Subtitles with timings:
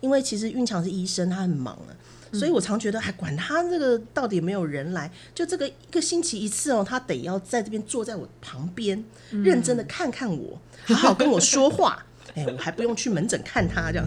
[0.00, 1.90] 因为其实运强是医生，他很忙啊，
[2.32, 12.04] 所以我常觉得还管他这个到底有没有人来，就这个一个星期一次哦，他得要在这边坐在我旁边，认真的看看我， 好好跟我说话。
[12.34, 14.06] 哎，我还不用去门诊看他这样。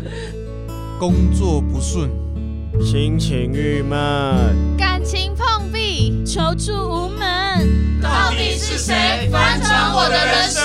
[1.00, 2.10] 工作不顺，
[2.80, 10.64] 心情郁闷，感情碰壁，求助无门，到底是谁翻转我的人生？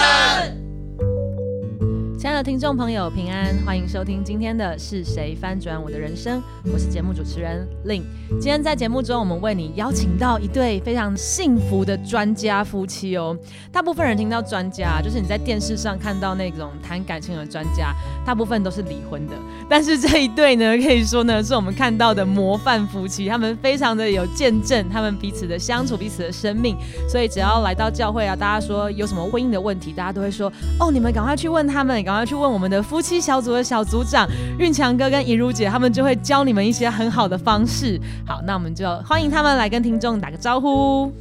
[2.27, 6.43] 亲爱的听众朋友，平安，欢迎收听今天的是谁翻转我的人生？
[6.65, 8.03] 我是节目主持人 Lin。
[8.31, 13.39] 今天在节目中，我们为你邀请到一对非常幸福的专家夫妻哦。
[13.71, 17.95] 大部分人听到专家，就是你在电视上看到那种谈感情的专家，
[18.25, 19.35] 大部分都是离婚的。
[19.69, 23.29] 但是这一对呢，可以说呢，是我们看到的模范夫妻。
[23.29, 26.77] 他们非常的有见证，他们彼此的相处，彼此的生命。
[27.09, 38.01] 所以只要来到教会啊，大家说有什么婚姻的问题，大家都会说哦，你们赶快去问他们，赶要去问我们的夫妻小组的小组长运强哥跟怡如姐，他们就会教你们一些很好的方式。
[38.27, 41.13] 好，那我们就欢迎他们来跟听众打个招呼。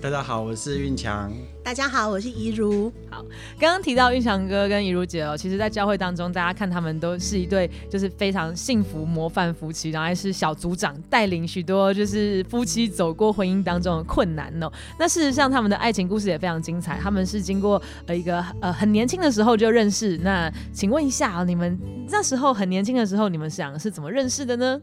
[0.00, 1.30] 大家好，我是运强。
[1.64, 2.92] 大家好，我是怡如。
[3.08, 3.24] 好，
[3.58, 14.70] 刚刚提到运祥哥跟怡如姐哦，其实，在教会当中，大家看他们都是一对就是非常幸福模范夫妻，然后还是小组长带领许多就是夫妻走过婚姻当中的困难哦。
[14.98, 16.98] 那事实上，他们的爱情故事也非常精彩。
[17.00, 20.18] 他们是经过呃一个呃很年轻的时候就认识。
[20.18, 21.78] 那请问一下，你们
[22.10, 24.80] 那时候很年轻的时候，你们想是怎么认识的呢？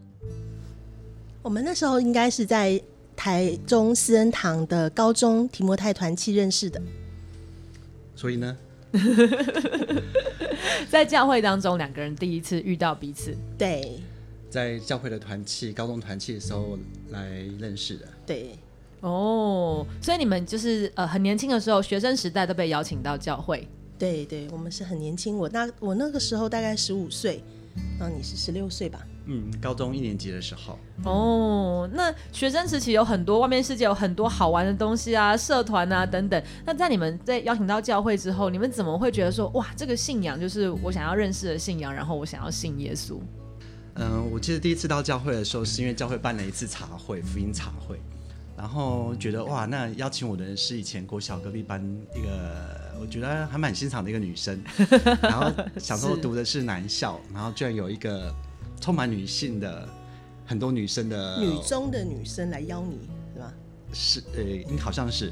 [1.41, 2.81] 我们那时候应该是在
[3.19, 6.81] 台中思恩堂的高中提摩太团契认识的，
[8.15, 8.57] 所以呢，
[10.89, 13.99] 在教会当中，两个人第一次遇到彼此，对
[14.49, 17.27] 在教会的团契、高中团契的时候来
[17.59, 18.07] 认识的。
[18.25, 18.57] 对，
[19.01, 23.67] 哦，所以你们就是呃很年轻的时候，学生时代都被邀请到教会。
[23.97, 27.43] 对对，我们是很年轻，我那我那个时候大概十五岁，
[27.99, 29.05] 然后你是十六岁吧？
[29.25, 36.43] 嗯，高中一年级的时候，哦，那学生时期有很多外面世界有很多好玩的东西啊，社团啊等等。
[36.65, 43.19] 那在你们在邀请到教会之后，你们怎么会觉得说，哇，这个信仰就是我想要认识的信仰，然后我想要信耶稣？
[43.93, 47.99] 嗯，我记得第一次到教会的时候，是因为教会办了一次茶会，福音茶会，
[48.57, 51.79] 然后觉得哇，那邀请我的人是以前国小隔壁班
[52.15, 54.59] 一个，我觉得还蛮欣赏的一个女生，
[55.21, 58.33] 然后小时候读的是男校，然后居然有一个。
[58.79, 59.87] 充满女性的
[60.45, 62.97] 很多女生的女中的女生来邀你
[63.33, 63.53] 是吧？
[63.93, 65.31] 是呃，应好像是，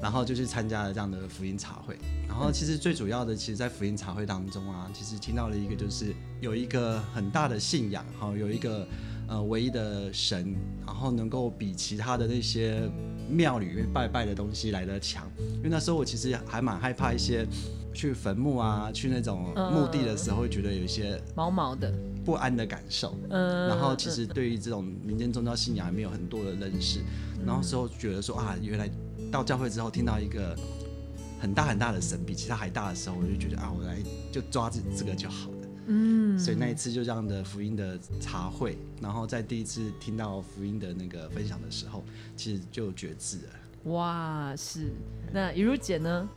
[0.00, 1.98] 然后就去参加了这样的福音茶会。
[2.28, 8.86] 然后其实最主要的，其实，在福音茶会当中啊，其实听到了一个，就是有一个很大的信仰，哈，有一个
[9.26, 10.54] 呃唯一的神，
[10.86, 12.88] 然后能够比其他的那些
[13.28, 15.28] 庙里面拜拜的东西来的强。
[15.56, 17.44] 因为那时候我其实还蛮害怕一些
[17.92, 21.92] 去坟墓啊，去那种墓地的时候，会觉得有一些毛毛的。
[22.28, 27.00] 不安的感受，嗯，然后其实对于这种民间宗教信仰也没有很多的认识，
[27.46, 28.86] 然后之后觉得说啊，原来
[29.32, 30.54] 到教会之后听到一个
[31.40, 33.96] 很大很大的神，比其他还大的时候，我就觉得啊，我来
[34.30, 42.04] 就抓这这个就好了，嗯，所以那一次就这样的福音的茶会，然后在第一次听到福音的那个分享的时候，
[42.36, 43.52] 其实就觉知了，
[43.88, 44.92] 哇，是，
[45.32, 46.28] 那雨如姐呢？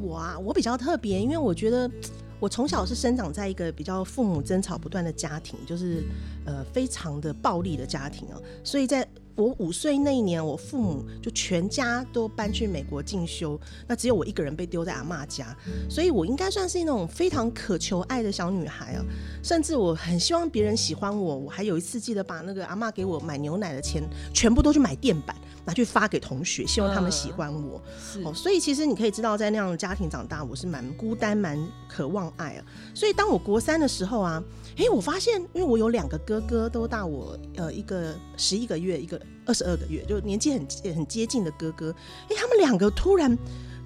[0.00, 1.90] 我啊，我比较特别，因为我觉得。
[2.42, 6.02] 我从小是生长在一个比较父母争吵不断的家庭，就是
[6.44, 15.56] 呃非常的暴力的家庭啊，所以在我五岁那一年，我父母就全家都搬去美国进修，那只有我一个人被丢在阿妈家，
[15.88, 19.04] 所以我应该算是那种非常渴求爱的小女孩啊，
[19.40, 24.02] 甚至我很希望别人喜欢我，我还有一次记得把那个阿妈给我买牛奶的钱
[24.34, 25.36] 全部都去买垫板。
[25.64, 27.80] 拿去发给同学，希望他们喜欢我。
[28.24, 31.58] 哦，所以其实你可以知道，在那样的家庭长大，我是蛮孤单、蛮
[31.88, 32.64] 渴望爱啊。
[32.94, 34.42] 所以当我国三的时候啊，
[34.76, 41.94] 哎，我发现，因为我有两个哥哥，都大我呃一个十一个月，一个二十二个月，就年纪很很接近的哥哥。
[42.28, 43.36] 哎，他们两个突然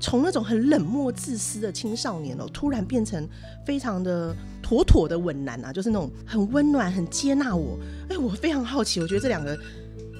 [0.00, 3.28] 从那种很冷漠、自私的青少年哦，突然变成
[3.66, 7.78] 非常的妥妥的稳男啊，就是那种很温暖、很接纳我。
[8.08, 9.58] 哎，我非常好奇，我觉得这两个。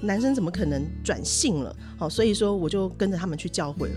[0.02, 1.74] 男生怎么可能转性了？
[1.98, 3.94] 好，所以说我就跟着他们去教会了。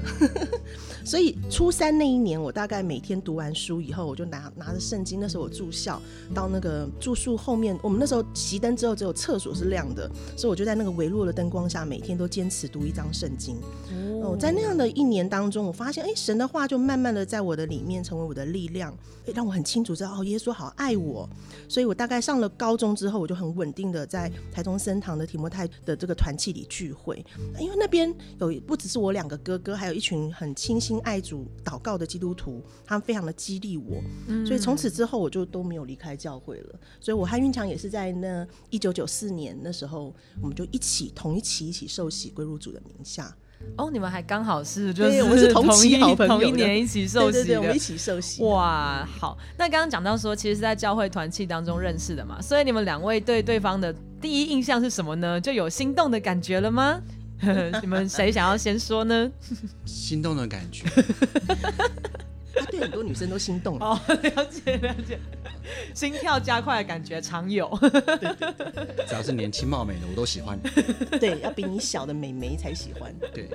[1.03, 5.19] 所以初三那一年，我大概每天读完书以后，我就拿拿着圣经。
[5.19, 6.01] 那时候我住校，
[6.33, 13.57] 到那个住宿后面，我们那时候熄灯之后，只有厕所是亮的，所以我就在那个微弱的灯光下，每天都坚持读一张圣经。
[14.21, 18.93] 哦，在那样的一年当中，我发现，哎，神的话就慢慢的在我的里面成为我的力量，
[19.33, 21.27] 让我很清楚知道，哦，耶稣好爱我。
[21.67, 25.67] 所以我大概上了高中之后，我就很稳定的在台中森堂的提摩太。
[25.89, 27.25] 的这个团契里聚会，
[27.59, 33.99] 因为那边有不只是我两个哥哥，还有一群很倾心爱主、祷告的基督徒，他们非常的激励我，
[34.45, 36.79] 所以从此之后我就都没有离开教会了。
[36.99, 43.35] 所以我和运强也是在那一九九四年那时候，我们就一起同一起一起受洗归入主的名下。
[43.75, 47.79] 哦，你们还刚好是就是对我们是同期一好朋友同一年一起受洗对对对，我们一。
[47.79, 48.41] 起受洗。
[48.43, 55.39] 哇，好，那刚刚讲到说，其实是在教会团契当中认识的嘛，所以你们两位对对方的第一印象是什么呢？
[55.39, 57.01] 就有心动的感觉了吗？
[57.81, 59.31] 你们谁想要先说呢？
[59.85, 60.83] 心动的感觉。
[62.53, 63.85] 他 对很多女生都心动了。
[63.85, 65.17] 哦， 了解了解，
[65.95, 67.69] 心跳加快的感觉常有。
[69.07, 70.59] 只要是年轻貌美的，我都喜欢。
[71.19, 73.15] 对，要比你小的美眉才喜欢。
[73.33, 73.49] 对，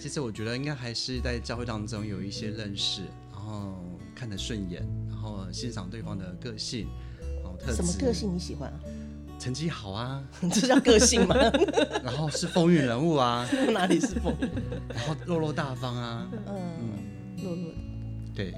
[0.00, 3.84] 其实我觉得应该还是在教会当中有一些认识，然后
[4.14, 6.86] 看得顺眼，然后欣赏对方的个性，
[7.42, 7.76] 然后特质。
[7.76, 8.14] 什么个？
[8.14, 8.80] 性你喜欢啊？
[9.38, 11.34] 成绩好啊， 这叫个性吗？
[12.04, 14.34] 然后是风云人物啊， 哪里是风？
[14.88, 17.74] 然后落落大方啊，嗯，落落的。
[18.34, 18.54] 对，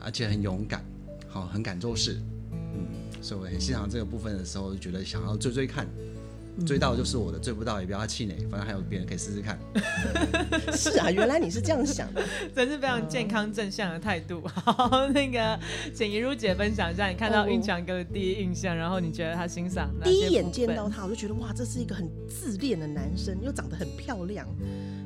[0.00, 0.84] 而且很勇敢，
[1.28, 2.20] 好，很敢做事。
[2.52, 2.86] 嗯，
[3.22, 5.86] 所以我很欣赏这个部分的时候，就觉得想要追追看。
[6.66, 9.58] 追到就是我的，追不到也不要气馁，反正还有别人可以试试看。
[10.76, 12.22] 是啊，原来你是这样想的。
[12.54, 14.42] 真是非常健康正向的态度。
[14.46, 15.58] 好， 那个
[15.94, 24.46] 请怡如姐分享一下，你看到哦运强哥的第一印象，然后你觉得他欣赏哪第一眼见到他，我就觉得哇，这是一个很自恋的男生，又长得很漂亮。
[24.60, 24.97] 嗯，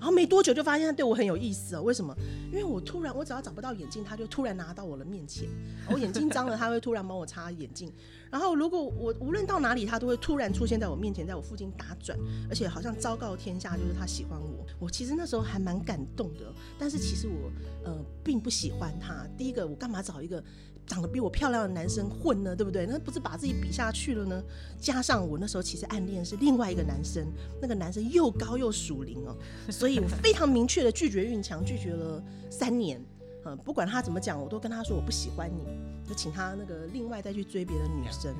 [0.00, 1.82] 然后没多久就发现他对我很有意思哦。
[1.82, 2.16] 为什么？
[2.50, 5.46] 因为我突然，我只要找不到眼镜，他就突然拿到我的面前。
[5.90, 7.92] 我眼睛脏了，他会突然帮我擦眼镜。
[8.30, 12.18] 然后如果我无论到哪里，他都会突然出现在我面前，在我附近打转，
[12.48, 14.66] 而且好像昭告天下，就是他喜欢我。
[14.78, 17.52] 我其实那时候还蛮感动的，但是其实我
[17.84, 17.94] 呃
[18.24, 19.26] 并不喜欢他。
[19.36, 20.42] 第一个，我干嘛找一个
[20.90, 22.56] 长得比我漂亮的男生混呢？
[22.56, 22.84] 对不对？
[22.84, 24.42] 那不是把自己比下去了呢？
[24.80, 27.24] 加上我那时候其实暗恋是另外一个男生，
[27.62, 29.36] 那个男生又高又属灵哦，
[29.70, 32.20] 所以我非常明确的拒绝运强，拒绝了
[32.50, 33.00] 三年。
[33.44, 35.64] 嗯，不管他怎么讲，我都跟他说我不喜欢你，
[36.08, 38.34] 就请他那个另外再去追别的女生。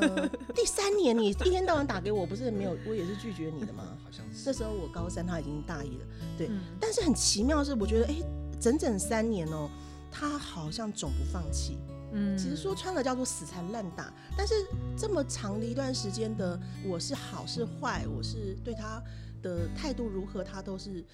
[0.00, 3.84] 呃，第三年你一天到晚打给我，不是没有，我也是拒绝你的吗？
[4.04, 6.04] 好像是那时候我高三，他已经大一了，
[6.36, 6.48] 对。
[6.48, 8.16] 嗯但是很奇妙的是，我觉得哎、
[8.60, 9.70] 整整三年哦、
[10.10, 11.78] 他好像总不放弃。
[12.12, 14.54] 嗯其实说穿了叫做死缠烂打，但是
[14.96, 19.00] 这么长的一段时间的我是好是坏，我是对他
[19.42, 21.04] 的态度如何，他都是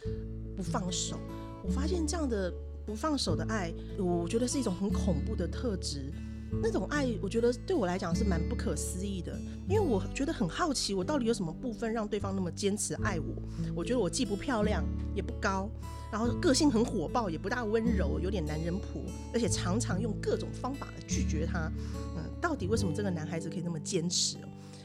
[0.56, 1.20] 不放手。
[1.62, 2.50] 我发现这样的
[2.86, 6.10] 不放手的爱，我觉得是一种很恐怖的特质。
[6.50, 9.38] 那种爱，我觉得对我来讲是蛮不可思议的，
[9.68, 13.34] 因为我觉得很好奇，我到底有什么部分让对方那么坚持爱我？
[13.74, 14.84] 我觉得我既不漂亮，
[15.14, 15.68] 也不高，
[16.10, 19.02] 然后个性很火爆，也不大温柔，有点男人婆，
[19.32, 21.70] 而且常常用各种方法拒绝他。
[22.16, 24.38] 嗯，到底为什么这个男孩子可以那么坚持？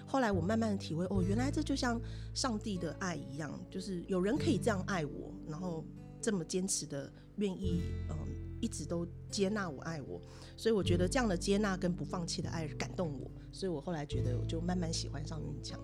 [0.08, 1.98] 后来我慢慢的体会，哦，原来这就像
[2.34, 5.86] 上帝的爱一样，就是有人可以这样爱我，然后
[6.20, 8.18] 这么坚持的愿意，嗯，
[8.62, 10.22] 一直都接纳我、爱我。
[10.56, 15.80] 所以我觉得这样的接纳跟不放弃的爱感动我，所以我后来觉得我就慢慢喜欢上运强。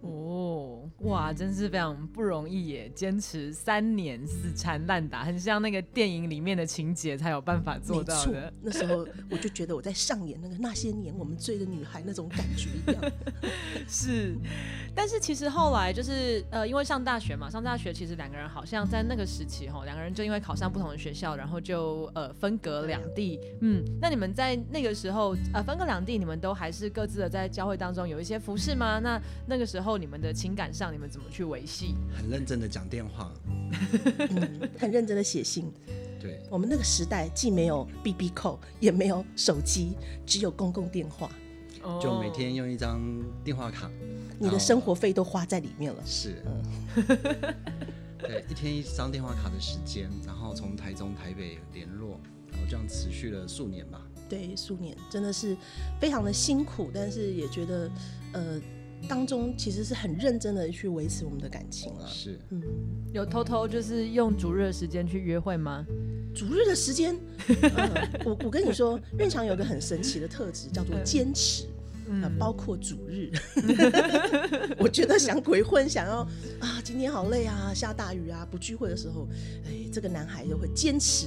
[0.00, 2.90] 哦，哇，真是非常不容易耶！
[2.94, 13.12] 坚持三年死缠烂打，很像那个电影里面的情节才有办法做到的。，那时候我就觉得我在上演那个那些年我们追的女孩那种感觉一样。
[13.88, 14.36] 是，
[14.94, 23.40] 但是其实后来就是呃，因为上大学嘛，上大学其实两个人好像在那个时期哈，两个人就因为考上不同的学校，然后就呃分隔两地。
[23.62, 29.00] 嗯，那你们在那个时候呃分隔两地，你们都还是各自的在教会当中有一些服饰吗？
[29.00, 31.94] 那那个时候你们的情感上，你们怎么去维系？
[32.14, 33.32] 很认真的讲电话，
[34.18, 35.72] 嗯，很认真的写信。
[36.20, 39.92] 对，我们那个时代既没有 BB 扣，也没有手机，
[40.26, 41.30] 只有公共电话，
[42.02, 43.00] 就每天用一张
[43.44, 43.88] 电话卡，
[44.38, 46.02] 你的生活费都花在里面了。
[46.04, 46.42] 是，
[48.18, 52.18] 对，一天一张电话卡的时间，然后从台中、台北联络，
[52.50, 54.02] 然后这样持续了数年吧。
[54.28, 55.56] 对，数年真的是
[56.00, 57.88] 非常的辛苦，但是也觉得
[58.32, 58.60] 呃
[59.06, 62.06] 当中其实是很认真的去维持我们的感情了。
[62.06, 62.62] 是，嗯，
[63.12, 65.84] 有偷偷就是用主日的时间去约会吗？
[66.34, 67.16] 主日的时间，
[67.76, 71.66] 呃、 我我跟你说，院长有个很神奇的特质，叫做坚持。
[72.22, 73.30] 啊，包括主日，
[74.80, 76.26] 我觉得想鬼混，想要
[76.58, 79.28] 啊，今天好累啊，下大雨啊，不聚会的时候，
[79.66, 81.26] 哎，这个男孩就会坚持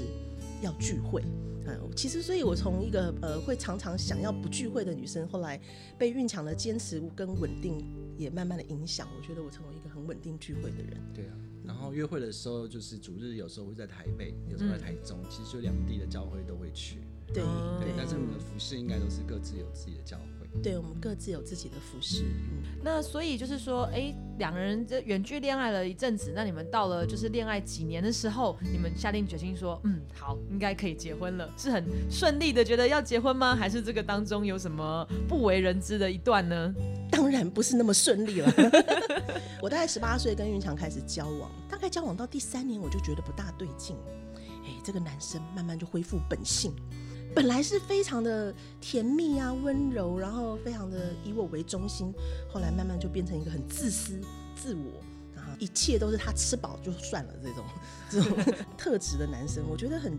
[0.63, 1.21] 要聚会。
[1.65, 5.59] 呃，其实，所以我从一个呃会常常想要不聚会的女生，后来
[5.97, 7.85] 被运强的坚持跟稳定
[8.17, 10.97] 也慢慢的影响，我觉得我成为一个很稳定聚会的人。
[11.13, 11.33] 对啊。
[11.63, 16.97] 然后约会的时候，就是主日有时候会在台北，有时候在台中，其实就两地的教会都会去。
[17.27, 17.43] 对，
[17.79, 20.40] 对但是我们的服饰应该都是各自有自己的教会。
[20.62, 22.24] 对，我们各自有自己的服饰。
[22.24, 33.55] 嗯，那所以就是说，哎，两个人这远距恋爱了一阵子，那你们到了就是恋爱几年的时候，你们下定决心说，嗯，好，应该可以结婚了，是很顺利的，觉得要结婚吗？
[33.55, 36.74] 还是这个当中有什么不为人知的一段呢？
[37.10, 38.53] 当然不是那么顺利了。
[39.62, 43.96] 我大概十八岁跟运强开始交往，大概交往到第三年，我就觉得不大对劲。
[44.63, 46.72] 哎，这个男生慢慢就恢复本性，
[47.33, 52.13] 本来是非常的甜蜜啊、温柔，然后非常的以我为中心，
[52.50, 54.19] 后来慢慢就变成一个很自私、
[54.55, 55.01] 自我，
[55.35, 57.65] 然后一切都是他吃饱就算了这种
[58.11, 60.17] 这种特质的男生，我觉得很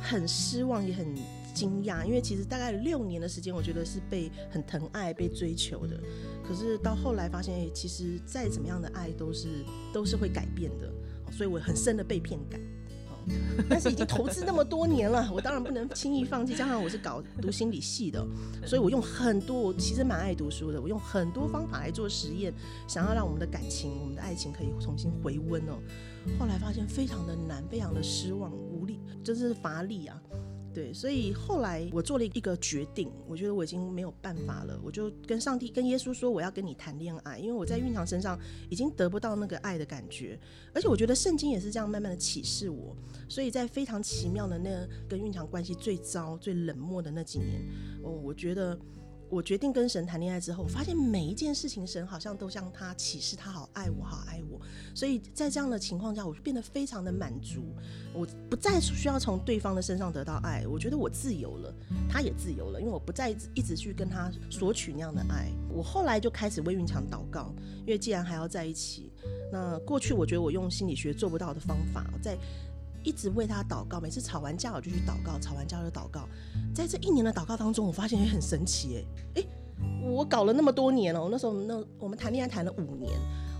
[0.00, 1.14] 很失望，也很
[1.54, 6.00] 惊讶，因为其实大概六年的时间，我觉得是被很疼爱、被追求的。
[6.46, 10.90] 可是到后来发现，哎其实再怎么样的爱都是都是会改变的，
[11.30, 12.60] 所以我很深的被骗感。
[13.26, 16.54] 哦 但是已经投资那么多年了，我当然不能轻易放弃。
[16.54, 18.24] 加上我是搞读心理系的，
[18.64, 22.52] 所以我用很多，我其实蛮爱读书的，我用很多方法来做实验，
[22.86, 25.78] 想要让我们的感情、我们的爱情可以重新回温哦。
[26.38, 30.20] 后来发现非常的难，非常的失望、无力，真是乏力啊。
[30.76, 40.38] 对，所以后来我做了一个决定，我觉得我已经没有办法了，我就跟上帝、跟耶稣说，我要跟你谈恋爱，因为我在运强身上已经得不到那个爱的感觉，
[40.74, 42.94] 而且我觉得圣经也是这样慢慢的启示我，
[43.26, 47.62] 所以在非常奇妙的那跟运强关系最糟、最冷漠的那几年，
[48.02, 48.78] 哦，我觉得。
[49.28, 54.60] 我决定跟神谈恋爱之后，发现每一件事情，神好像都向他启示，他好爱我，好爱我。
[54.96, 57.62] 所以在这样的情况下，我就变得非常的满足，
[58.14, 61.74] 我不再需要从对方的身上得到爱，我觉得我自由了，
[62.08, 65.52] 他也自由了，因为我不再一直去跟他索取那样的爱。
[65.68, 69.12] 我后来就开始为云强祷告，因为既然还要在一起，
[69.52, 72.34] 那过去我觉得我用心理学做不到的方法，在
[73.04, 76.26] 一直为他祷告，每次吵完架我就去祷告，吵完架就祷告。
[76.74, 79.46] 在这一年的祷告当中，我发现也很神奇，诶哎，
[80.08, 83.12] 我搞了那么多年了，我那时候那我们谈恋爱谈了五年。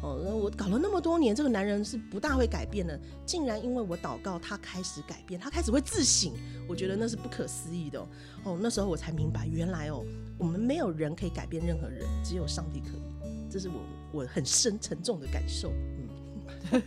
[0.06, 6.32] 哦，我搞了那么多年，这个男人是不大会改变的，竟然因为我祷告，他开始改变，他开始会自省，
[6.68, 8.08] 我觉得那是不可思议的哦。
[8.44, 10.04] 哦那时候我才明白，原来哦，
[10.38, 13.74] 我们没有人可以改变任何人，只有上帝可以，这是我
[14.12, 15.72] 我很深沉重的感受。
[16.70, 16.82] 嗯，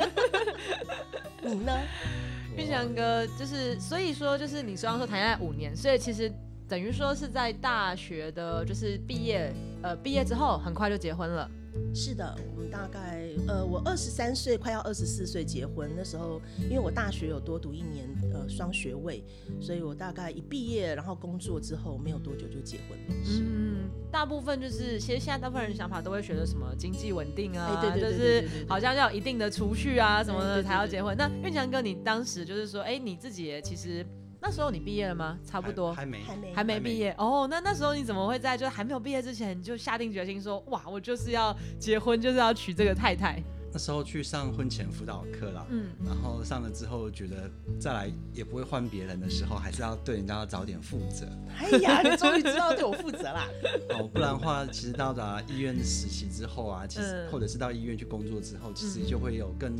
[1.44, 1.74] 你呢？
[2.58, 6.30] 玉强哥就是，所以说就是你刚刚说谈恋爱五年，所以其实
[6.70, 11.50] 等于说是在大学的，就是毕业，呃，毕业之后很快就结婚了。
[11.94, 15.90] 是的，我们大概呃，我二十三岁，快要二十四岁结婚。
[15.98, 19.24] 那时候，因为我大学有多读一年呃双学位，
[19.60, 23.26] 所以我大概一毕业，然后工作之后没有多久就结婚了。
[23.26, 31.16] 是，嗯，大部分就是，其实现在大部分人想法都会觉得什么经济稳定啊，哎对对对就是好像要有一定的储蓄啊什么的才要结婚。
[31.18, 34.06] 那运强哥，你当时就是说，哎，你自己也其实
[34.42, 35.38] 那时候你毕业了吗？
[35.46, 35.94] 差不多？
[35.94, 36.54] 还没还没。
[36.54, 36.74] 还没。
[36.74, 37.14] 还没毕业？
[37.18, 43.42] 哦，那那时候你怎么会在就还没有毕业之前你就下定决心说，哇，我就是要结婚，就是要娶这个太太？
[43.72, 47.48] 那时候去上婚前辅导课啦，嗯，然后上了之后觉得
[47.80, 51.28] 再来也不会换别人的时候，还是要对人家要早点负责。
[51.60, 53.48] 哎呀，你终于知道对我负责啦。
[53.94, 57.32] 哦，不然的话，其实到达医院实习之后啊，其实、嗯。
[57.32, 59.76] 或者是到医院去工作之后，其实就会有更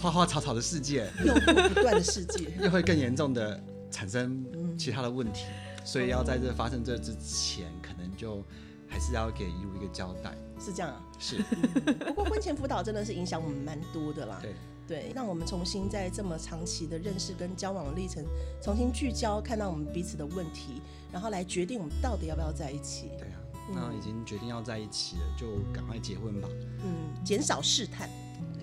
[0.00, 4.44] 花花草草的世界，诱惑不断的世界， 又会更严重的产生
[4.78, 5.44] 其他的问题，
[5.84, 8.42] 所以要在这发生这之前，可能就
[8.88, 10.34] 还是要给医务一个交代。
[10.58, 11.00] 是这样啊。
[11.18, 11.42] 是，
[12.06, 14.38] 不过婚前辅导真的是影响我们蛮多的啦。
[14.42, 14.54] 对。
[14.86, 18.22] 对，让我们重新在这么长期的认识跟交往的历程，
[18.62, 23.08] 重新聚焦，看到我们彼此的问题，然后来决定我们到底要不要在一起。
[23.16, 23.40] 对啊，
[23.72, 26.46] 那已经决定要在一起了，就赶快结婚吧，
[26.84, 28.10] 嗯，减少试探。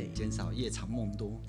[0.06, 1.40] 对，减少夜长梦多。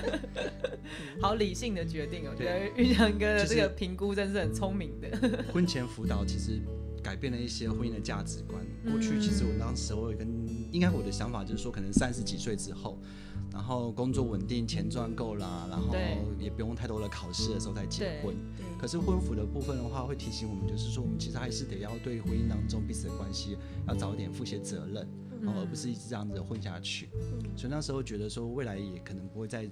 [1.20, 5.08] 好理性的决定哦，我觉得玉强哥的就是这个评估真是很聪明的。
[5.52, 6.60] 婚前辅导其实
[7.02, 8.60] 改变了一些婚姻的价值观。
[8.90, 10.28] 过去其实我当时我有跟，
[10.72, 12.98] 应该我的想法就是说，可能三十几岁之后，
[13.52, 15.94] 然后工作稳定，钱赚够啦，然后
[16.38, 18.34] 也不用太多的考试的时候再结婚。
[18.78, 23.56] 可是婚服的部分的话，会提醒我们，就是说我们其实还是得要对婚姻当中彼此的关系
[23.86, 25.06] 要早点负些责任，
[25.46, 27.08] 而不是一直这样子混下去。
[27.56, 29.68] 所以那时候觉得说，未来也可能不会再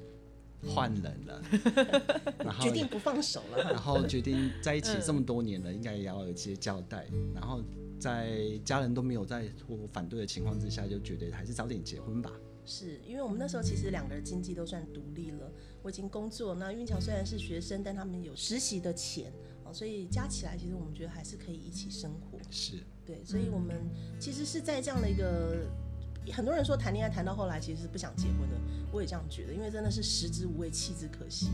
[0.67, 1.43] 换人了，
[2.45, 3.63] 然后决定不放手了。
[3.71, 7.07] 然后决定在一起这么多年了，应该也要有一些交代。
[7.35, 7.63] 然后
[8.01, 12.33] 在家人都没有在或反对的情况之下，就觉得还是早点结婚吧。
[12.65, 15.51] 是因为我们那时候其实两个人经济都算独立了，
[15.83, 19.33] 我已经工作，那运强虽然是学生，但他们有实习的钱
[19.69, 22.39] 哦，所以加起来其实我们觉得还是可以一起生活。
[22.51, 23.77] 是，对，所以我们
[24.19, 25.69] 其实是在这样的一个
[26.33, 28.57] 很多人说谈恋爱谈到后来其实是不想结婚的，
[28.91, 31.51] 我也这样觉得，因为真的是食之无味，弃之可惜。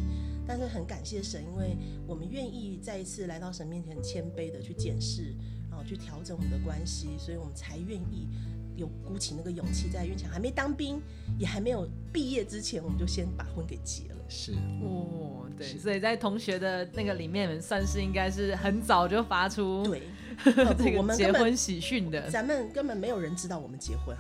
[0.47, 5.35] 但是很感谢神，因为我们愿意再一次来到神面前，谦卑的去检视，
[5.68, 8.28] 然后去调整我们的关系，所以我们才愿意
[8.76, 11.00] 有鼓起那个勇气，在运强还没当兵，
[11.38, 14.13] 也还没有毕业之前，我们就先把婚给结了。
[14.28, 14.52] 是
[14.82, 20.02] 哦，对，所以在同学的那个里面，算是应该是很早就发出对，
[20.56, 22.30] 呃这个结婚喜讯的。
[22.30, 24.16] 咱们根本没有人知道我们结婚，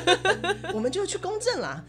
[0.74, 1.84] 我们就去公证啦。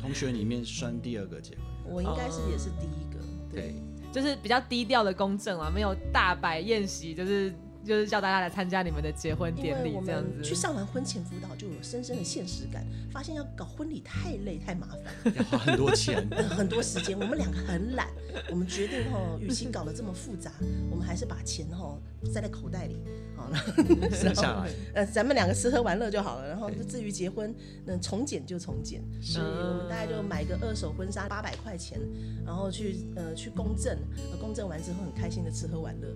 [0.00, 1.54] 同学里面算第二个结
[1.84, 3.18] 婚，我应该是也是第一个，
[3.50, 3.74] 对。
[4.10, 7.52] 就是比较低调的公证啊，没有大摆宴席，就是
[7.88, 10.42] 就是叫大家来参加你们的结婚典礼这样子。
[10.42, 14.88] 去上完婚前辅导，就有深深的现实感，发现要搞婚礼太累太麻
[15.24, 16.26] 烦，要花很多钱。
[16.30, 17.18] 呃 很多时间。
[17.18, 18.08] 我们两个很懒，
[18.50, 20.52] 我们决定吼，与其搞得这么复杂，
[20.90, 22.96] 我们还是把钱吼塞在口袋里，
[23.34, 23.56] 好了，
[24.12, 26.48] 省下来，呃，咱们两个吃喝玩乐就好了。
[26.48, 27.54] 然后至于结婚，
[27.86, 31.98] 那从简就从简，所以我们大概就买个二手婚纱八百块钱，
[32.44, 33.96] 然后去呃去公证，
[34.30, 36.08] 呃公证完之后很开心的吃喝玩乐，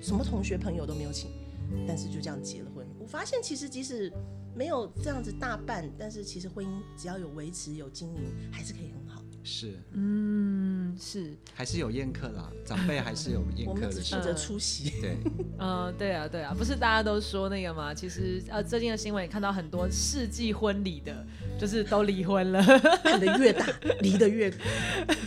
[0.00, 1.30] 什么同学朋友都没有请，
[1.88, 2.86] 但是就这样结了婚。
[2.98, 4.12] 我发现其实即使
[4.54, 9.23] 没有这样子大办，但是其实婚姻只要有维持有经营，还是可以很好。
[9.44, 14.22] 是嗯，是，还是有宴客啦，长辈还是有宴客的时候。
[14.22, 14.88] 们只负责出席。
[15.02, 15.18] 对，
[15.60, 17.92] 嗯、对啊，对啊，不是大家都说那个吗？
[17.92, 21.24] 其实呃，最近的新闻也看到很多世纪婚礼的，
[21.60, 22.64] 就是都离婚了。
[23.04, 23.66] 办的越大，
[24.00, 24.50] 离的越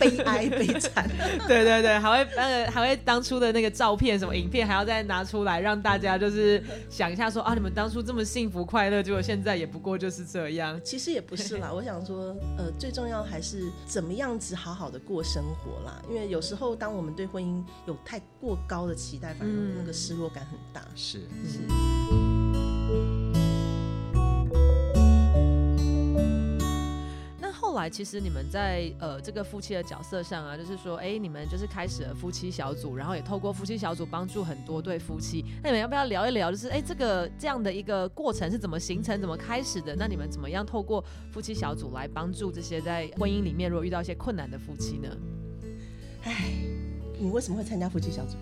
[0.00, 1.08] 悲哀悲惨。
[1.46, 6.60] 对对对，还会那个还会当初的那个照片什么影片还要再拿出来让大家就是
[6.90, 10.78] 想一下说啊，你们当初这么幸福快乐，结果现在也不过就是这样。
[10.82, 16.02] 其实也不是啦，我想说，呃，最重要还是怎么样子好好的过生活啦。
[16.08, 20.82] 因为有时候当我们对婚姻有太过高的期待，反而那个失落感很大。
[20.94, 23.17] 是那
[27.78, 35.44] 来其实你们在呃这个夫妻的角色上啊，就是说，哎，你们就是开始了夫妻小组，然后也透过夫妻小组帮助很多对夫妻。
[35.62, 39.94] 那你们要不要聊一聊，就是哎这个这样的一个过程是怎么形成、怎么开始的？
[39.96, 45.08] 那你们怎么样透过夫妻小组来帮助这些在婚姻里面如果遇到一些困难的夫妻呢？
[46.24, 46.54] 哎，
[47.18, 48.36] 你为什么会参加夫妻小组？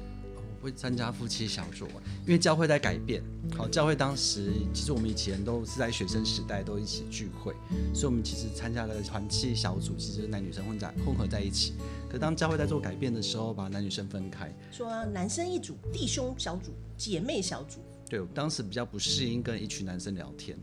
[0.61, 1.87] 我会参加夫妻小组，
[2.25, 3.23] 因为教会在改变。
[3.57, 7.55] 好，教会当时其实我们以前都是在学生时代都一起聚会，
[7.95, 11.73] 所以我们其实参加了团契小组，其实男女生混在混合在一起。
[12.09, 17.81] 可当教会在做改变的时候，把男女生分开，说男生一组，弟兄小组，姐妹小组。
[18.09, 20.57] 对我当时比较不适应跟一群男生聊天，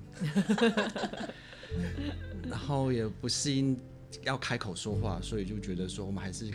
[2.47, 3.77] 然后也不适应
[4.23, 6.49] 要开口说话，所以就觉得说我们还是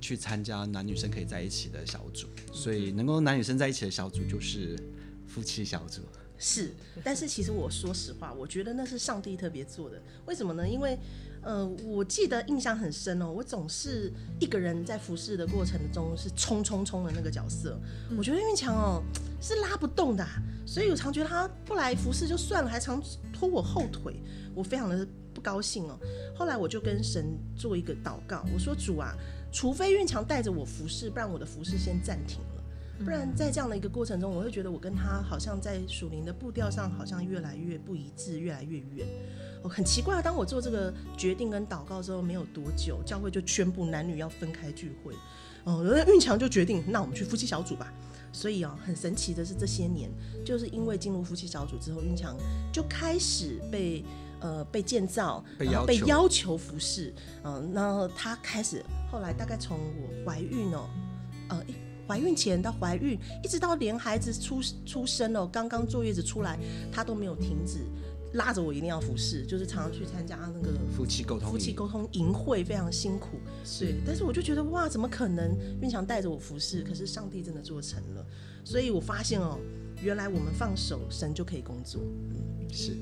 [0.00, 4.78] 去参加男女生可以在一起的小组，所以能够男女生在一起的小组就是
[5.26, 6.02] 夫妻小组。
[6.36, 10.02] 是，但是其实我说实话，我觉得那是上帝特别做的。
[10.26, 10.68] 为什么呢？
[10.68, 10.98] 因为，
[11.42, 17.78] 呃，我记得印象很深哦，我总是一个人在服侍的过程中是冲冲冲的那个角色。
[18.18, 19.00] 我觉得运强哦
[19.40, 23.00] 是拉不动的啊、所以我常觉得他不来服侍就算了，还常
[23.32, 24.20] 拖我后腿，
[24.54, 25.96] 我非常的不高兴哦。
[26.36, 29.14] 后来我就跟神做一个祷告，我说主啊，
[29.52, 32.63] 除非运强带着我服侍，不然我的服侍先暂停了。
[33.02, 39.06] 不然在这样的一个过程中，我会觉得我跟他好像在属灵的步调上好像越来越不一致，越来越远。
[39.62, 45.14] 哦，很奇怪，当我做这个决定跟祷告之后，没有多久，教会就宣布男女要分开聚会。
[45.64, 47.92] 哦，那运强就决定，那我们去夫妻小组吧。
[48.32, 50.10] 所以啊、很神奇的是，这些年
[50.44, 52.36] 就是因为进入夫妻小组之后，运强
[52.72, 54.04] 就开始被
[54.40, 57.14] 呃被建造，然后被要求被要求服侍。
[57.44, 60.90] 嗯、然后他开始后来大概从我怀孕哦，
[61.48, 61.74] 呃，诶
[62.06, 66.58] 怀孕前到怀孕，一直到连孩子出出生了，刚刚坐月子出来，
[66.92, 67.78] 他都没有停止
[68.34, 73.38] 拉着我一定要服侍，就是常常去参加那个夫妻沟通，夫妻沟通营会，非常辛苦。
[73.78, 75.56] 对，但是我就觉得哇，怎么可能？
[75.80, 78.26] 运强带着我服侍，可是上帝真的做成了，
[78.64, 79.58] 所以我发现哦，
[80.02, 82.00] 原来我们放手，神就可以工作。
[82.02, 82.96] 嗯是。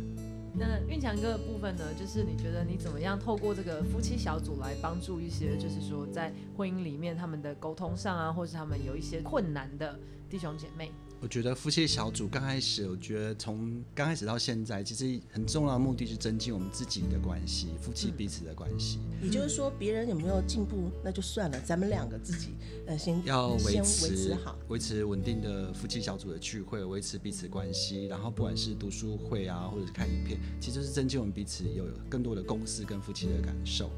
[0.55, 10.93] 那运强哥的部分呢，就是你觉得你怎么样透过这个夫妻小组来帮助一些，就是说在婚姻里面他们的沟通上啊，或是他们有一些困难的弟兄姐妹？
[11.23, 22.49] 我觉得夫妻小组刚开始，我觉得从刚开始到现在，其实很重要的目的是增进我们自己的关系，夫妻彼此的关系，也就是说，别人有没有进步那就算了，咱们两个自己
[22.89, 24.59] 呃先要维持好。
[24.67, 33.89] 维持稳定的夫妻小组的聚会，维持彼此关系，然后不管是读书会啊，或者是看影片，其实就是增进我们彼此有更多的共识跟夫妻的感受。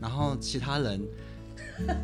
[0.00, 1.00] 然后其他人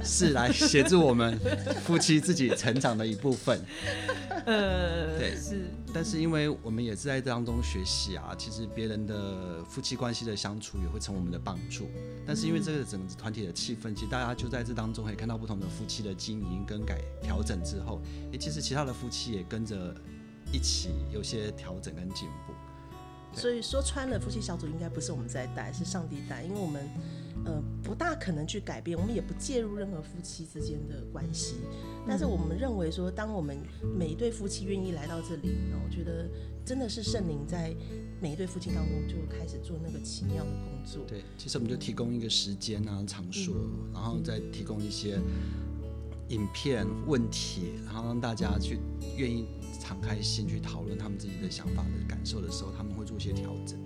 [0.03, 1.39] 是来协助我们
[1.85, 3.61] 夫妻自己成长的一部分。
[4.47, 11.89] 呃，对是，但是因为我们也是在当中学习啊，其实别人的夫妻关系的相处也会成为我们的帮助。
[12.27, 18.01] 但是因为这个整个团体的气氛，其实大家就在这当中可以看到不同的夫妻的经营跟改调整之后，
[18.33, 19.95] 诶，其实其他的夫妻也跟着
[20.51, 22.55] 一起有些调整跟进步。
[23.33, 26.83] 对所以说穿了，夫妻小组应该不是我们在带，是上帝带，因为我们
[27.45, 31.57] 呃不大可能去改变，我们也不介入任何夫妻之间的关系。
[32.07, 33.59] 但是我们认为说，当我们
[33.99, 36.29] 每一对夫妻愿意来到这里，那我觉得
[36.65, 37.75] 真的是圣灵在
[38.21, 41.05] 每一对夫妻当中就开始做那个奇妙的工作。
[41.07, 43.55] 对，其实我们就提供一个时间啊、场所，
[43.93, 45.19] 然后再提供一些
[46.29, 48.79] 影片、问题，然后让大家去
[49.17, 49.47] 愿意
[49.79, 52.90] 敞开心去讨论他们自己的想法的感受的时候，他们
[53.21, 53.79] 些调整。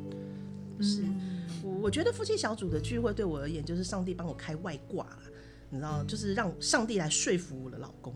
[0.80, 1.02] 是
[1.62, 5.18] 我我觉得夫妻小组的聚会对我而言，就是上帝帮我开外挂了，
[5.70, 8.14] 你知道，就是让上帝来说服我的老公。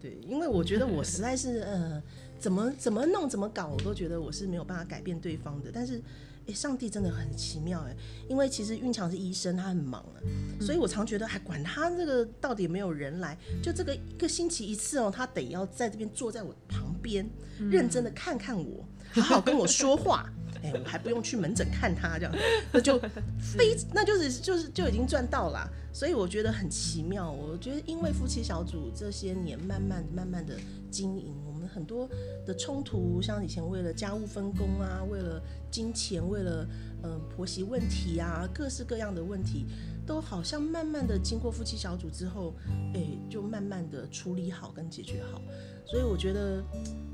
[0.00, 2.02] 对，因为我觉得我实在是呃，
[2.38, 5.70] 怎么怎么弄怎么搞，我都觉得我是没有办法改变对方的。
[5.72, 6.00] 但是，
[6.46, 7.96] 诶，上帝真的很奇妙哎，
[8.28, 10.16] 因为其实运强是医生，他很忙啊，
[10.60, 17.28] 所以我常觉得还管他这个到底有没有人来，就这个一个星期一次哦，他得要在这边坐在我旁边，
[17.58, 20.32] 认真的看看我，好好跟我说话。
[20.62, 22.34] 哎、我还不用去门诊看他，这样
[22.72, 22.98] 那就
[23.38, 25.68] 非那就是就是就已经赚到啦。
[25.92, 27.30] 所以我觉得很奇妙。
[27.30, 30.54] 我觉得因为夫妻小组这些年慢慢慢慢的
[30.90, 32.08] 经营，我们很多
[32.46, 36.66] 的冲突，像以前为了家务分工啊，为了金钱，为了
[37.02, 39.66] 嗯、呃婆媳问题啊，各式各样的问题，
[40.06, 42.54] 都好像慢慢的经过夫妻小组之后，
[42.94, 45.40] 哎、就慢慢的处理好跟解决好。
[45.86, 46.62] 所以我觉得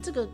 [0.03, 0.29] 这个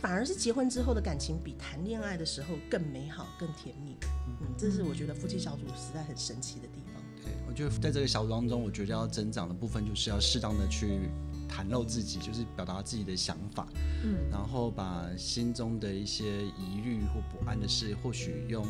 [0.00, 3.96] 反而是结婚之后的感情比谈恋爱的时候更美好、更甜蜜。
[4.40, 7.02] 嗯，这是我觉得夫妻小组实在很神奇的地方。
[7.22, 11.10] 对，我觉得在这个小组当中，我觉得要增长的部分就是要适当的去
[11.48, 13.68] 袒露自己，就是表达自己的想法，
[14.02, 18.66] 嗯，然后把心中的一些疑虑或不安的事，或许用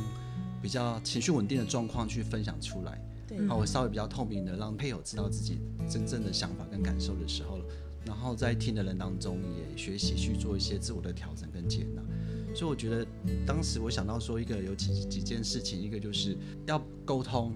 [0.60, 3.00] 比较情绪稳定的状况去分享出来。
[3.28, 7.60] 对，好，我稍微比较透明的，让配偶知道自己真正的想法跟感受的时候，
[8.04, 12.02] 然后在听的人当中也学习去做一些自我的调整跟接纳。
[12.54, 13.06] 所以我觉得
[13.46, 16.36] 当时我想到说一个有几几件事情，一个就是
[16.66, 17.54] 要沟通，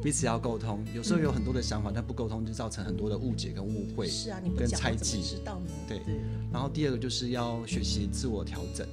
[0.00, 0.86] 彼此要沟通。
[0.94, 4.06] 有时候有很多的想法，但不沟通就造成很多的误解跟误会。
[4.06, 5.70] 是啊，你不猜忌么知道呢？
[5.88, 6.20] 对对，
[6.52, 8.86] 然后第二个就是要学习自我调整，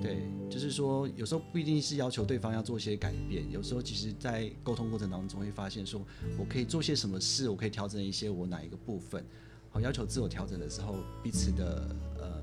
[0.00, 6.00] 对，就是说有时候不一定是要求对方要做一些改变，有时候其实在沟通过程当中会发现说，
[6.38, 9.22] 我可以做些什么事，我可以调整一些我哪一个部分，
[9.70, 12.42] 好，要求自我调整的时候，彼此的呃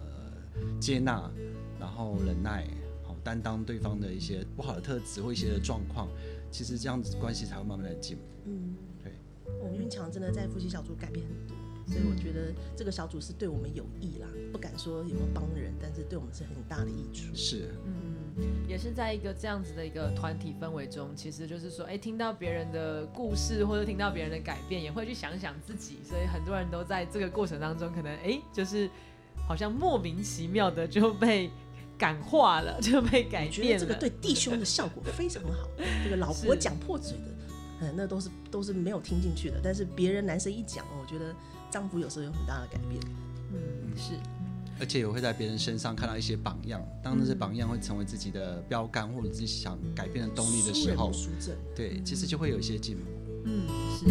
[0.79, 1.29] 接纳，
[1.77, 2.65] 然后忍耐，
[3.03, 6.07] 好，担当对方的一些不好的特质或一些的状况，
[6.49, 8.23] 其实这样子关系才会慢慢的进步。
[8.45, 9.11] 嗯，对，
[9.61, 17.35] 我们运强真的在夫妻小组改变很多，所以我觉得这个小组是对我们有益啦，不敢说有没有帮人，但是对我们是很大的益处。
[17.35, 17.75] 是，
[18.67, 28.89] 也是在一个这样子的一个团体氛围中，其实就是说，哎，听到别人的故事或者听到别人的改变，也会去想想自己，所以很多人都在这个过程当中，可能哎，就是
[29.47, 31.49] 好像莫名其妙的就被
[31.97, 33.79] 感化了， 就被改变了。
[33.79, 35.67] 得这个对弟兄的效果非常好。
[36.03, 37.25] 这个老婆讲破嘴的，
[37.81, 41.33] 嗯，那都是都是没有听进去的，但是别人男生一讲，我觉得
[41.71, 43.01] 丈夫有时候有很大的改变。
[43.53, 44.13] 嗯，是，
[44.79, 51.11] 而且也会在别人身上看到一些榜样，当那些榜样会成为自己的标杆或者自己想改变的动力的时候
[51.75, 53.03] 对，其实就会有一些进步。
[53.45, 54.05] 嗯，是。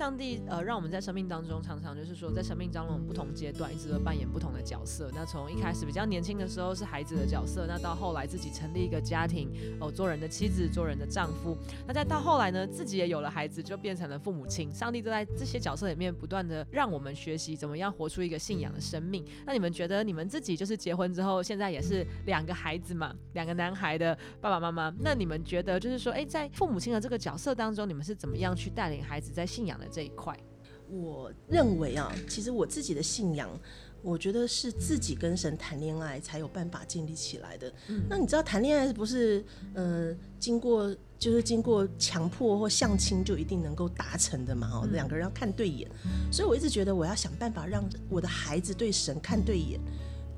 [0.00, 5.10] 上帝呃，让我们在生命当中常常就是说，在生命当中不同阶段一直都扮演不同的角色。
[5.14, 11.54] 那从一开始比较年轻的时候是孩子的角色，那到后来自己成立一个家庭，哦，做人的妻子，做人的丈夫。
[11.86, 14.72] 那再到后来呢，自己也有了孩子，就变成了父母亲。
[14.72, 19.22] 上帝都在这些角色里面不断的让我们学习怎么样活出一个信仰的生命。
[19.44, 24.90] 那你们觉得你们自己就是结婚之后，现在也是两个孩子嘛，两个男孩的爸爸妈妈。
[25.00, 30.38] 那你们觉得就是说，哎，在父母亲的这个角色当中，你们是怎么样去带领孩子在信仰的这一块？
[30.88, 33.48] 我认为啊，其实我自己的信仰，
[34.02, 37.72] 我觉得是自己跟神谈恋爱才有办法建立起来的。
[38.08, 44.68] 那你知道谈恋爱不是呃经过就是经过强迫或相亲就一定能够达成的嘛？
[44.72, 45.88] 哦，两个人要看对眼，
[46.32, 49.78] 所以我一直觉得我要想办法让我的孩子对神看对眼。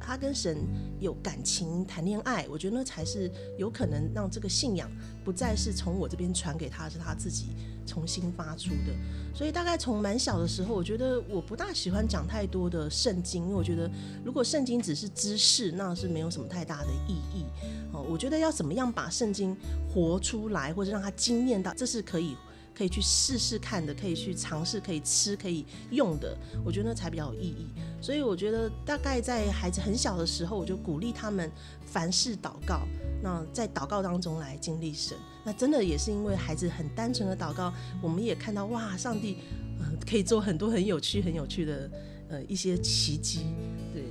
[0.05, 0.59] 他跟神
[0.99, 4.91] 有感情、谈恋爱，我觉得那才是有可能让这个信仰
[5.25, 7.55] 不再是从我这边传给他，是他自己
[7.87, 8.95] 重新发出的。
[9.35, 13.91] 所以大概从蛮小的时候，我觉得我不大喜欢讲太多的圣经，因为我觉得
[14.25, 17.45] 如果圣经只是知识，那是没有什么太大的意义。
[17.93, 19.57] 哦，我觉得要怎么样把圣经
[19.93, 22.37] 活出来，或者让他惊艳到，这是可以。
[22.75, 27.67] 可以去试试看的，可以去尝试，可以吃，可以用的，我觉得那才比较有意义。
[28.01, 31.51] 所以我觉得大概在孩子很小的时候，我就鼓励他们
[31.85, 32.83] 凡事祷告。
[33.23, 39.37] 那在祷告当中来经历神，那真的也是因为孩子很单纯的祷告，我们也看到哇，上帝
[39.79, 41.91] 呃可以做很多很有趣、很有趣的
[42.29, 43.47] 呃一些奇迹。
[43.93, 44.03] 对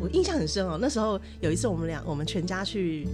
[0.00, 3.06] 我印象很深哦，那时候有一次我们俩我们全家去。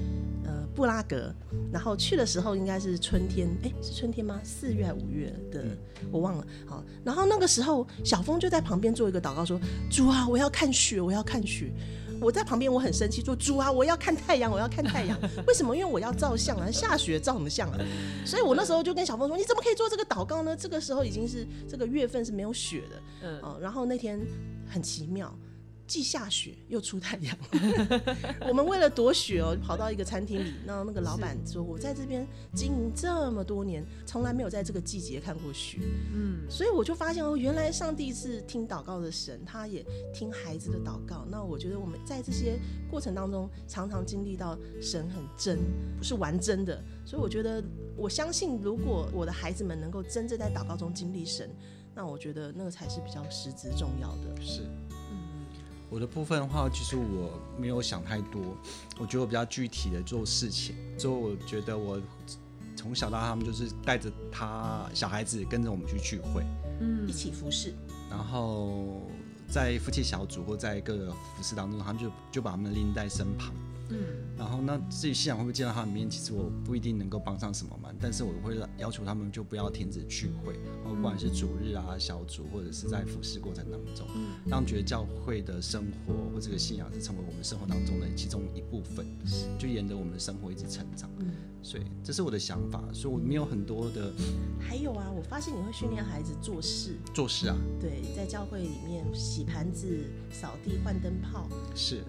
[0.75, 1.35] 布拉格，
[1.73, 4.41] 然后去的时候应该是春天，哎，是春天吗？
[4.43, 5.65] 四月五月的，
[6.11, 6.47] 我忘了。
[6.67, 11.71] 好，然后那个时候小峰就在旁边做一个祷告，说：“主啊，我要看雪，我要看雪。”
[12.21, 15.19] 我在旁边我很生气，说：“主啊，我要看太阳，我要看太阳。
[15.47, 15.77] 为什么？
[15.77, 17.79] 因为我要照相啊，下雪照什么相啊？
[18.25, 20.57] 所以我那时候就跟小峰说：你怎么可以做这个祷告呢？
[20.57, 23.03] 这个时候已经是这个月份是没有雪的。
[23.25, 24.21] 嗯，然后那天
[24.69, 25.37] 很奇妙。”
[25.93, 27.37] 既下雪又出太阳，
[28.49, 30.55] 我们为了躲雪哦，跑到一个餐厅里。
[30.65, 35.81] 那那个老板说：“我在这边经营这么多年，从来没有在这个季节看过雪。”
[36.15, 41.27] 嗯，所以我就发现哦，原来上帝是听祷告的神，他也听孩子的祷告。
[41.31, 42.59] 那我觉得我们在这些
[42.91, 45.59] 过程当中，常常经历到神很真，
[45.99, 46.83] 不是玩真的。
[47.05, 47.63] 所以我觉得，
[47.99, 51.51] 我相信如果我的孩子们能够真正在祷告中经历神，
[51.95, 54.41] 那我觉得那个才是比较实质重要的。
[54.41, 54.63] 是。
[55.93, 58.41] 我的部分的话，其实我没有想太多，
[58.99, 60.75] 我觉得我比较具体的做事情。
[60.97, 62.01] 之后我觉得我
[62.75, 66.43] 从小到大，他们就是带着他小孩子跟着我们去聚会，
[66.81, 67.75] 嗯，一起服侍。
[68.09, 69.03] 然后
[69.51, 73.53] 在夫妻小组或在各个服饰当中，他们就就把他们拎在身旁。
[73.93, 84.07] 嗯，然后那至于信仰会不会见到他们面，其实我不一定能够帮上什么忙，但是我会要求他们就不要停止聚会，不管是主日啊、小组或者是在服侍过程当中，
[84.47, 89.07] 让觉得教会的生活或这个信仰是成为我们生活当中的其中一部分，
[89.59, 91.11] 就沿着我们的生活一直成长。
[91.65, 94.13] 所以这是我的想法，所以我没有很多的。
[94.59, 99.87] 还有啊，我发现你会训练孩子做事，做事啊，对，在教会里面洗盘子、
[100.29, 102.03] 扫地、换灯泡，是，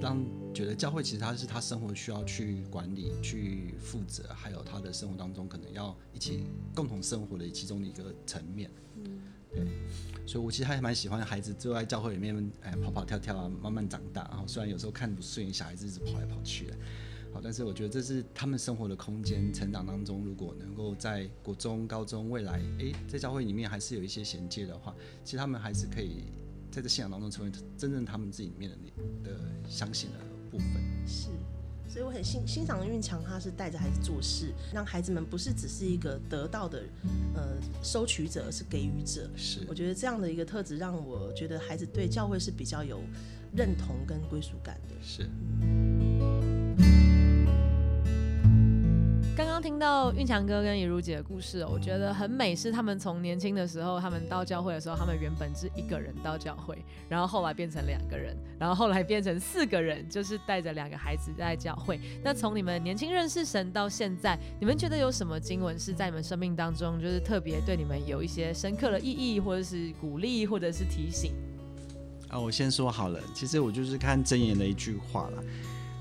[0.00, 0.16] 让
[0.52, 8.70] 觉得教会其实他是他生活需要去管理、去负责，还有他的生活当中可能要一起共同生活的其中的一个层面。
[8.96, 9.20] 嗯，
[9.52, 9.66] 对，
[10.26, 14.22] 所以我其实还蛮喜欢孩子就在教会里面，哎，跑跑跳跳啊，慢慢长大。
[14.28, 16.76] 然后虽然有时候看不顺眼，小孩子一直跑来跑去的。
[17.32, 26.24] 好，但是我觉得这是他们生活的空间，成长当中，如果能够在国中、高中未来，哎，在教会里面还是有一些衔接的话，其实他们还是可以
[26.72, 28.76] 在这信仰当中成为真正他们自己里面的
[29.30, 30.18] 的相信的
[30.50, 30.68] 部分。
[31.06, 31.28] 是，
[31.88, 36.82] 所以我很欣欣赏运强，他是带着孩子做事，让孩子们不是只是一个得到的
[37.34, 39.30] 呃收取者，而是给予者。
[39.36, 43.00] 是，我觉得这样的一个特质，让我觉得孩子对教会是比较有
[43.56, 44.94] 认同跟归属感的。
[45.02, 45.28] 是。
[45.62, 46.09] 刚
[49.80, 52.54] 到运强哥跟怡如姐的故事，我觉得很美。
[52.54, 56.76] 是他们从年轻的时候，他们到教会的时候，他们原本是一个人到教会，
[57.08, 61.98] 然后后来变成两个人，然后后来变成四个人，就是带着两个孩子在教会。
[62.22, 71.32] 那从你们年轻认识神到现在，你们觉得有什么经文是在你们生命当中，就是特别对你们有一些深刻的意义，或者是鼓励，或者是提醒？
[72.28, 75.42] 啊，我先说好了，其实我就是看真言的一句话了。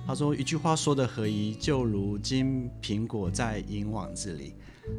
[0.10, 4.56] 他说一句话说的合宜，就如金苹果在银网子里。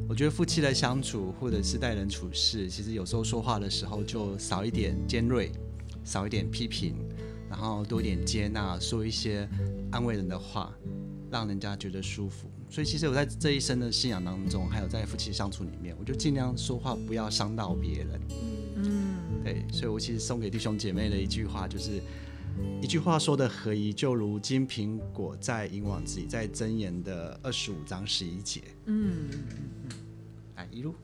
[0.09, 5.51] 我觉得夫妻的相处，或者是待人处事，其实有时候说话的时候就少一点尖锐，
[6.05, 6.95] 少一点批评，
[7.49, 9.49] 然后多一点接纳，说一些
[9.91, 10.73] 安慰人的话，
[11.29, 12.49] 让人家觉得舒服。
[12.69, 18.21] 所以其实我在这一生的信仰当中，还有在夫妻相处里面，我就尽量说话不要伤到别人。
[18.77, 22.01] 嗯，对，所以我其实送给弟兄姐妹的一句话就是。
[22.83, 28.63] 一句话说的合宜，就如金苹果在银网子里，在箴言的二十五章十一节。
[28.87, 29.29] 嗯，
[30.57, 30.95] 来一路。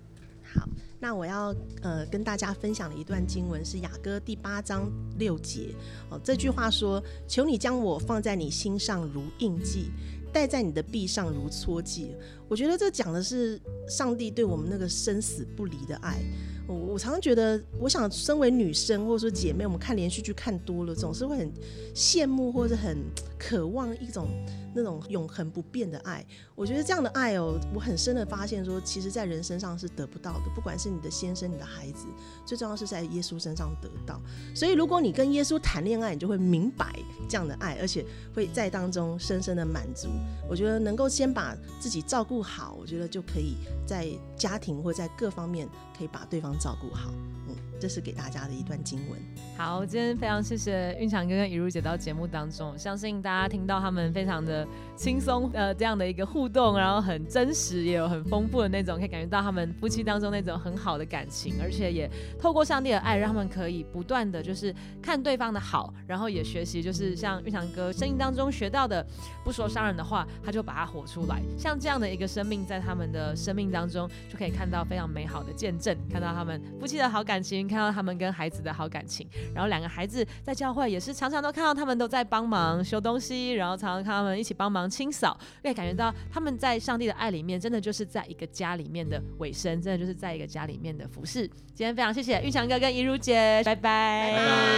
[0.55, 0.67] 好，
[0.99, 5.75] 那我要呃跟大家分享的一段经文是雅歌第八章六节。
[6.11, 9.91] 哦，这句话说：“求你将我放在你心上如印记，
[10.33, 12.15] 戴在你的臂上如戳记。”
[12.49, 16.23] 我觉得这讲的是上帝对我们那个生死不离的爱。
[16.67, 21.53] 我常常觉得，我想身为女生或者说姐妹，我们看连续剧看多了，总是会很
[21.95, 22.97] 羡慕或者很
[23.39, 24.29] 渴望一种
[24.77, 26.25] 那种永恒不变的爱。
[26.55, 32.07] 我觉得这样的爱哦，我很深的发现说，其实在人身上是得不到的，不管是你的先生、你的孩子，
[32.45, 34.21] 最重要是在耶稣身上得到。
[34.55, 36.93] 所以如果你跟耶稣谈恋爱，你就会明白
[37.29, 40.09] 这样的爱，而且会在当中深深的满足。
[40.49, 47.11] 我觉得能够先把自己照顾好，我觉得就可以在家庭或在各方面可以把对方照顾好。
[47.49, 49.19] 嗯，这是给大家的一段经文。
[49.57, 69.05] 好，今天非常谢谢运强哥跟怡如姐到节目当中，相信大家听到他们非常的轻松，呃，这样的一个互动，然后很真实，也有很丰富的那种，可以感觉到他们夫妻当中那种很好的感情，而且也透过上帝的爱，让他们可以不断的就是看对方的好，然后也学习，就是像运强哥生命当中学到的，
[69.45, 71.41] 不说伤人的话，他就把它活出来。
[71.59, 85.37] 像这样的一个生命，在他们的生命当中，就可以看到非常美好的见证，看到他们夫妻的好感情，看到他们跟孩子的好感情然后两个孩子在教会也是常常都看到他们都在帮忙修东西然后常常看他们一起帮忙清扫。
[85.63, 94.77] 可以感觉到他们在上帝的爱里面真的就是在一个家里面的尾声真的就是在一个家里面的服饰今天非常谢谢玉强哥跟怡如姐拜拜。